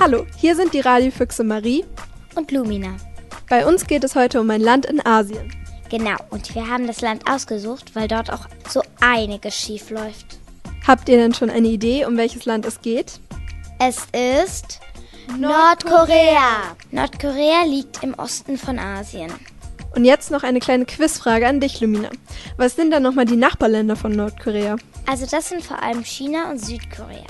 Hallo, 0.00 0.26
hier 0.36 0.54
sind 0.54 0.74
die 0.74 0.80
Radiofüchse 0.80 1.42
Marie 1.42 1.84
und 2.36 2.52
Lumina. 2.52 2.96
Bei 3.50 3.66
uns 3.66 3.84
geht 3.84 4.04
es 4.04 4.14
heute 4.14 4.40
um 4.40 4.48
ein 4.48 4.60
Land 4.60 4.86
in 4.86 5.04
Asien. 5.04 5.52
Genau, 5.90 6.14
und 6.30 6.54
wir 6.54 6.68
haben 6.68 6.86
das 6.86 7.00
Land 7.00 7.28
ausgesucht, 7.28 7.96
weil 7.96 8.06
dort 8.06 8.32
auch 8.32 8.46
so 8.68 8.80
einiges 9.00 9.56
schief 9.56 9.90
läuft. 9.90 10.38
Habt 10.86 11.08
ihr 11.08 11.16
denn 11.16 11.34
schon 11.34 11.50
eine 11.50 11.66
Idee, 11.66 12.04
um 12.04 12.16
welches 12.16 12.44
Land 12.44 12.64
es 12.64 12.80
geht? 12.80 13.18
Es 13.80 14.06
ist 14.12 14.78
Nordkorea. 15.36 16.76
Nordkorea 16.92 17.64
liegt 17.66 18.00
im 18.04 18.14
Osten 18.14 18.56
von 18.56 18.78
Asien. 18.78 19.32
Und 19.96 20.04
jetzt 20.04 20.30
noch 20.30 20.44
eine 20.44 20.60
kleine 20.60 20.84
Quizfrage 20.84 21.48
an 21.48 21.58
dich, 21.58 21.80
Lumina. 21.80 22.10
Was 22.56 22.76
sind 22.76 22.92
dann 22.92 23.02
nochmal 23.02 23.24
die 23.24 23.34
Nachbarländer 23.34 23.96
von 23.96 24.12
Nordkorea? 24.12 24.76
Also 25.08 25.24
das 25.24 25.48
sind 25.48 25.64
vor 25.64 25.82
allem 25.82 26.04
China 26.04 26.50
und 26.50 26.58
Südkorea. 26.58 27.24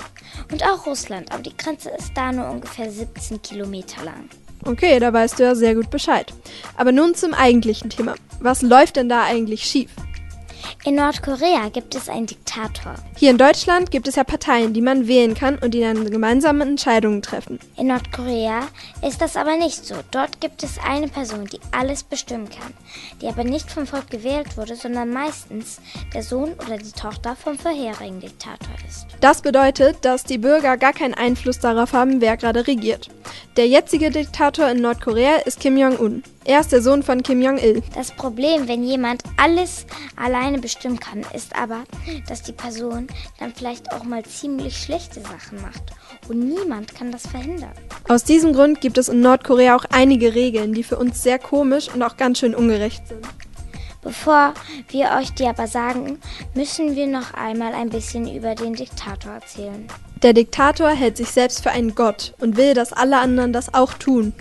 Und 0.51 0.65
auch 0.65 0.85
Russland, 0.85 1.31
aber 1.31 1.43
die 1.43 1.55
Grenze 1.55 1.89
ist 1.91 2.11
da 2.13 2.29
nur 2.33 2.49
ungefähr 2.49 2.91
17 2.91 3.41
Kilometer 3.41 4.03
lang. 4.03 4.29
Okay, 4.65 4.99
da 4.99 5.13
weißt 5.13 5.39
du 5.39 5.43
ja 5.43 5.55
sehr 5.55 5.75
gut 5.75 5.89
Bescheid. 5.89 6.33
Aber 6.75 6.91
nun 6.91 7.15
zum 7.15 7.33
eigentlichen 7.33 7.89
Thema. 7.89 8.15
Was 8.41 8.61
läuft 8.61 8.97
denn 8.97 9.07
da 9.07 9.23
eigentlich 9.23 9.63
schief? 9.63 9.91
In 10.85 10.95
Nordkorea 10.95 11.69
gibt 11.69 11.95
es 11.95 12.09
einen 12.09 12.25
Diktator. 12.25 12.95
Hier 13.17 13.31
in 13.31 13.37
Deutschland 13.37 13.91
gibt 13.91 14.07
es 14.07 14.15
ja 14.15 14.23
Parteien, 14.23 14.73
die 14.73 14.81
man 14.81 15.07
wählen 15.07 15.35
kann 15.35 15.57
und 15.59 15.73
die 15.73 15.81
dann 15.81 16.09
gemeinsame 16.09 16.63
Entscheidungen 16.63 17.21
treffen. 17.21 17.59
In 17.77 17.87
Nordkorea 17.87 18.61
ist 19.05 19.21
das 19.21 19.35
aber 19.35 19.57
nicht 19.57 19.85
so. 19.85 19.95
Dort 20.11 20.39
gibt 20.41 20.63
es 20.63 20.77
eine 20.79 21.07
Person, 21.07 21.45
die 21.45 21.59
alles 21.71 22.03
bestimmen 22.03 22.49
kann, 22.49 22.73
die 23.21 23.27
aber 23.27 23.43
nicht 23.43 23.69
vom 23.69 23.85
Volk 23.85 24.09
gewählt 24.09 24.57
wurde, 24.57 24.75
sondern 24.75 25.11
meistens 25.11 25.79
der 26.13 26.23
Sohn 26.23 26.53
oder 26.65 26.77
die 26.77 26.91
Tochter 26.91 27.35
vom 27.35 27.57
vorherigen 27.57 28.19
Diktator 28.19 28.73
ist. 28.87 29.05
Das 29.21 29.41
bedeutet, 29.41 29.97
dass 30.03 30.23
die 30.23 30.37
Bürger 30.37 30.77
gar 30.77 30.93
keinen 30.93 31.13
Einfluss 31.13 31.59
darauf 31.59 31.93
haben, 31.93 32.21
wer 32.21 32.37
gerade 32.37 32.67
regiert. 32.67 33.09
Der 33.57 33.67
jetzige 33.67 34.11
Diktator 34.11 34.69
in 34.69 34.81
Nordkorea 34.81 35.37
ist 35.45 35.59
Kim 35.59 35.77
Jong-un. 35.77 36.23
Er 36.45 36.61
ist 36.61 36.71
der 36.71 36.81
Sohn 36.81 37.03
von 37.03 37.21
Kim 37.21 37.41
Jong-il. 37.41 37.83
Das 37.93 38.11
Problem, 38.11 38.67
wenn 38.67 38.83
jemand 38.83 39.23
alles 39.37 39.85
alleine 40.15 40.57
bestimmen 40.57 40.99
kann, 40.99 41.25
ist 41.33 41.55
aber, 41.55 41.83
dass 42.27 42.41
die 42.41 42.53
Person 42.53 43.07
dann 43.39 43.53
vielleicht 43.53 43.91
auch 43.91 44.03
mal 44.03 44.23
ziemlich 44.23 44.77
schlechte 44.77 45.21
Sachen 45.21 45.61
macht. 45.61 45.83
Und 46.29 46.39
niemand 46.39 46.95
kann 46.95 47.11
das 47.11 47.27
verhindern. 47.27 47.73
Aus 48.07 48.23
diesem 48.23 48.53
Grund 48.53 48.79
gibt 48.81 48.97
es 48.97 49.09
in 49.09 49.21
Nordkorea 49.21 49.75
auch 49.75 49.85
einige 49.91 50.33
Regeln, 50.33 50.73
die 50.73 50.83
für 50.83 50.97
uns 50.97 51.21
sehr 51.21 51.39
komisch 51.39 51.89
und 51.93 52.01
auch 52.01 52.15
ganz 52.17 52.39
schön 52.39 52.55
ungerecht 52.55 53.07
sind. 53.07 53.27
Bevor 54.01 54.53
wir 54.87 55.11
euch 55.19 55.33
die 55.33 55.45
aber 55.45 55.67
sagen, 55.67 56.19
müssen 56.53 56.95
wir 56.95 57.05
noch 57.05 57.33
einmal 57.33 57.73
ein 57.73 57.89
bisschen 57.89 58.33
über 58.33 58.55
den 58.55 58.73
Diktator 58.73 59.33
erzählen. 59.33 59.87
Der 60.23 60.33
Diktator 60.33 60.89
hält 60.89 61.17
sich 61.17 61.29
selbst 61.31 61.63
für 61.63 61.71
einen 61.71 61.95
Gott 61.95 62.33
und 62.39 62.55
will, 62.55 62.73
dass 62.73 62.93
alle 62.93 63.19
anderen 63.19 63.51
das 63.51 63.73
auch 63.73 63.93
tun. 63.93 64.33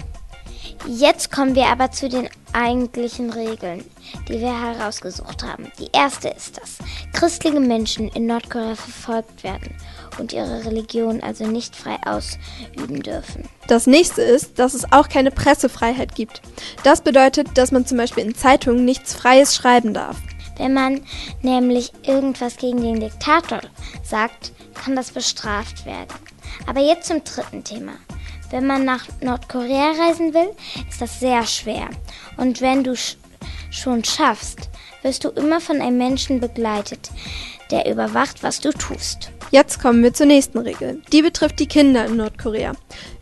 Jetzt 0.87 1.31
kommen 1.33 1.55
wir 1.55 1.67
aber 1.67 1.91
zu 1.91 2.09
den 2.09 2.29
eigentlichen 2.53 3.31
Regeln, 3.31 3.85
die 4.29 4.41
wir 4.41 4.59
herausgesucht 4.59 5.43
haben. 5.43 5.71
Die 5.79 5.91
erste 5.93 6.29
ist, 6.29 6.59
dass 6.59 6.79
christliche 7.13 7.61
Menschen 7.61 8.09
in 8.09 8.27
Nordkorea 8.27 8.75
verfolgt 8.75 9.45
werden 9.45 9.75
und 10.19 10.33
ihre 10.33 10.65
Religion 10.65 11.23
also 11.23 11.47
nicht 11.47 11.77
frei 11.77 11.99
ausüben 12.07 13.03
dürfen. 13.03 13.49
Das 13.67 13.87
nächste 13.87 14.23
ist, 14.23 14.59
dass 14.59 14.75
es 14.75 14.91
auch 14.93 15.09
keine 15.09 15.31
Pressefreiheit 15.31 16.15
gibt. 16.15 16.41
Das 16.85 17.03
bedeutet, 17.03 17.49
dass 17.59 17.73
man 17.73 17.87
zum 17.87 17.99
Beispiel 17.99 18.25
in 18.25 18.35
Zeitungen 18.35 18.85
nichts 18.85 19.15
Freies 19.15 19.55
schreiben 19.55 19.95
darf. 19.95 20.17
Wenn 20.57 20.75
man 20.75 21.03
nämlich 21.43 21.93
irgendwas 22.03 22.57
gegen 22.57 22.83
den 22.83 23.01
Diktator 23.01 23.61
sagt, 24.03 24.53
kann 24.75 24.97
das 24.97 25.13
bestraft 25.13 25.87
werden. 25.87 26.09
Aber 26.67 26.81
jetzt 26.81 27.09
zum 27.09 27.23
dritten 27.23 27.63
Thema. 27.63 27.93
Wenn 28.51 28.67
man 28.67 28.85
nach 28.85 29.07
Nordkorea 29.21 29.93
reisen 29.93 30.33
will, 30.33 30.51
ist 30.89 31.01
das 31.01 31.21
sehr 31.21 31.45
schwer. 31.47 31.89
Und 32.37 32.61
wenn 32.61 32.83
du 32.83 32.97
sch 32.97 33.17
schon 33.71 34.03
schaffst, 34.03 34.71
wirst 35.03 35.25
du 35.25 35.29
immer 35.29 35.61
von 35.61 35.81
einem 35.81 35.99
Menschen 35.99 36.41
begleitet, 36.41 37.11
der 37.71 37.91
überwacht, 37.91 38.43
was 38.43 38.61
du 38.61 38.71
tust. 38.73 39.31
Jetzt 39.51 39.81
kommen 39.81 40.03
wir 40.03 40.13
zur 40.13 40.27
nächsten 40.27 40.59
Regel. 40.59 41.01
Die 41.13 41.23
betrifft 41.23 41.59
die 41.59 41.67
Kinder 41.67 42.07
in 42.07 42.17
Nordkorea. 42.17 42.73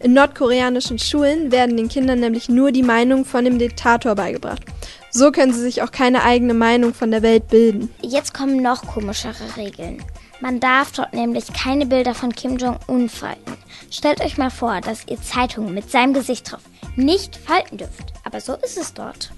In 0.01 0.13
nordkoreanischen 0.13 0.99
Schulen 0.99 1.53
werden 1.53 1.77
den 1.77 1.89
Kindern 1.89 2.21
nämlich 2.21 2.49
nur 2.49 2.73
die 2.73 2.83
Meinung 2.83 3.25
von 3.25 3.45
dem 3.45 3.59
Diktator 3.59 4.15
beigebracht. 4.15 4.63
So 5.11 5.31
können 5.31 5.53
sie 5.53 5.61
sich 5.61 5.83
auch 5.83 5.93
keine 5.93 6.25
eigene 6.25 6.55
Meinung 6.55 6.95
von 6.95 7.11
der 7.11 7.23
Welt 7.23 7.49
bilden. 7.49 7.91
Jetzt 8.03 8.35
kommen 8.35 8.61
noch 8.61 8.87
komischere 8.87 9.57
Regeln. 9.57 10.03
Man 10.41 10.61
darf 10.61 10.93
dort 10.93 11.15
nämlich 11.15 11.53
keine 11.53 11.87
Bilder 11.87 12.15
von 12.15 12.35
Kim 12.35 12.59
Jong-un 12.59 13.09
falten. 13.09 13.57
Stellt 13.91 14.21
euch 14.21 14.37
mal 14.37 14.51
vor, 14.51 14.81
dass 14.81 15.07
ihr 15.09 15.21
Zeitungen 15.23 15.73
mit 15.73 15.91
seinem 15.91 16.13
Gesicht 16.13 16.53
drauf 16.53 16.61
nicht 16.97 17.37
falten 17.37 17.79
dürft. 17.79 18.13
Aber 18.25 18.41
so 18.41 18.55
ist 18.55 18.77
es 18.77 18.93
dort. 18.93 19.31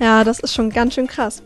Ja, 0.00 0.24
das 0.24 0.40
ist 0.40 0.54
schon 0.54 0.70
ganz 0.70 0.94
schön 0.94 1.06
krass. 1.06 1.42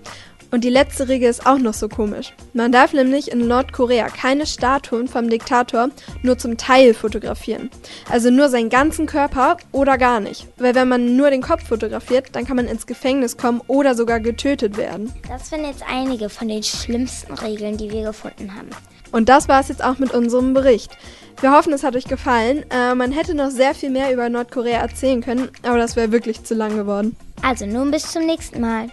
Und 0.50 0.64
die 0.64 0.70
letzte 0.70 1.08
Regel 1.08 1.28
ist 1.28 1.46
auch 1.46 1.58
noch 1.58 1.74
so 1.74 1.88
komisch. 1.88 2.32
Man 2.52 2.72
darf 2.72 2.92
nämlich 2.92 3.30
in 3.30 3.46
Nordkorea 3.46 4.08
keine 4.08 4.46
Statuen 4.46 5.08
vom 5.08 5.28
Diktator 5.28 5.90
nur 6.22 6.38
zum 6.38 6.56
Teil 6.56 6.94
fotografieren. 6.94 7.70
Also 8.10 8.30
nur 8.30 8.48
seinen 8.48 8.70
ganzen 8.70 9.06
Körper 9.06 9.56
oder 9.72 9.98
gar 9.98 10.20
nicht. 10.20 10.46
Weil 10.56 10.74
wenn 10.74 10.88
man 10.88 11.16
nur 11.16 11.30
den 11.30 11.42
Kopf 11.42 11.66
fotografiert, 11.66 12.28
dann 12.32 12.46
kann 12.46 12.56
man 12.56 12.68
ins 12.68 12.86
Gefängnis 12.86 13.36
kommen 13.36 13.60
oder 13.66 13.94
sogar 13.94 14.20
getötet 14.20 14.76
werden. 14.76 15.12
Das 15.28 15.50
sind 15.50 15.64
jetzt 15.64 15.82
einige 15.88 16.28
von 16.28 16.48
den 16.48 16.62
schlimmsten 16.62 17.34
Regeln, 17.34 17.76
die 17.76 17.90
wir 17.90 18.04
gefunden 18.04 18.54
haben. 18.54 18.70
Und 19.12 19.28
das 19.28 19.48
war 19.48 19.60
es 19.60 19.68
jetzt 19.68 19.82
auch 19.82 19.98
mit 19.98 20.12
unserem 20.12 20.52
Bericht. 20.54 20.96
Wir 21.40 21.52
hoffen, 21.52 21.72
es 21.72 21.84
hat 21.84 21.96
euch 21.96 22.04
gefallen. 22.04 22.64
Äh, 22.70 22.94
man 22.94 23.12
hätte 23.12 23.34
noch 23.34 23.50
sehr 23.50 23.74
viel 23.74 23.90
mehr 23.90 24.12
über 24.12 24.28
Nordkorea 24.28 24.78
erzählen 24.78 25.22
können, 25.22 25.50
aber 25.62 25.78
das 25.78 25.96
wäre 25.96 26.12
wirklich 26.12 26.44
zu 26.44 26.54
lang 26.54 26.76
geworden. 26.76 27.16
Also 27.42 27.66
nun 27.66 27.90
bis 27.90 28.10
zum 28.10 28.24
nächsten 28.24 28.60
Mal. 28.60 28.88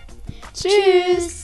Tschüss. 0.53 1.42